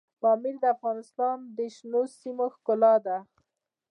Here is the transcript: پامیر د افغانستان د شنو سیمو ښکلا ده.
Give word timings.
پامیر 0.21 0.55
د 0.63 0.65
افغانستان 0.75 1.37
د 1.57 1.59
شنو 1.75 2.01
سیمو 2.17 2.45
ښکلا 2.55 2.93
ده. 3.05 3.17